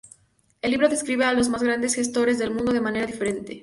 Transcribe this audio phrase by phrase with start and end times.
[0.63, 3.59] El libro describe a "los más grandes gestores del mundo de manera diferente".